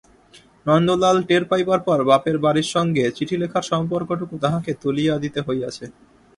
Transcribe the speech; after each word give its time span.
নন্দলাল 0.65 1.17
টের 1.29 1.43
পাইবার 1.51 1.79
পর 1.87 1.99
বাপের 2.09 2.37
বাড়ির 2.43 2.67
সঙ্গে 2.75 3.03
চিঠি 3.17 3.35
লেখার 3.41 3.65
সম্পর্কটুকু 3.71 4.35
তাহাকে 4.43 4.71
তুলিয়া 4.81 5.15
দিতে 5.23 5.39
হইয়াছে। 5.39 5.85